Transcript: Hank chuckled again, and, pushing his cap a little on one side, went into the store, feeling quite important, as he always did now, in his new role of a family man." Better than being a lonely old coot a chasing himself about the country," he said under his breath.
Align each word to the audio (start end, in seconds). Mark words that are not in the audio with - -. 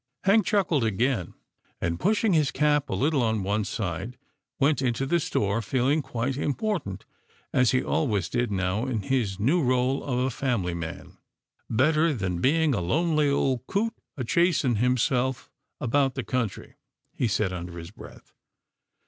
Hank 0.23 0.47
chuckled 0.47 0.83
again, 0.83 1.35
and, 1.79 1.99
pushing 1.99 2.33
his 2.33 2.49
cap 2.49 2.89
a 2.89 2.95
little 2.95 3.21
on 3.21 3.43
one 3.43 3.63
side, 3.63 4.17
went 4.59 4.81
into 4.81 5.05
the 5.05 5.19
store, 5.19 5.61
feeling 5.61 6.01
quite 6.01 6.37
important, 6.37 7.05
as 7.53 7.69
he 7.69 7.83
always 7.83 8.27
did 8.27 8.51
now, 8.51 8.87
in 8.87 9.01
his 9.03 9.39
new 9.39 9.61
role 9.61 10.03
of 10.03 10.17
a 10.17 10.31
family 10.31 10.73
man." 10.73 11.19
Better 11.69 12.15
than 12.15 12.41
being 12.41 12.73
a 12.73 12.81
lonely 12.81 13.29
old 13.29 13.67
coot 13.67 13.93
a 14.17 14.23
chasing 14.23 14.77
himself 14.77 15.51
about 15.79 16.15
the 16.15 16.23
country," 16.23 16.77
he 17.13 17.27
said 17.27 17.53
under 17.53 17.77
his 17.77 17.91
breath. 17.91 18.33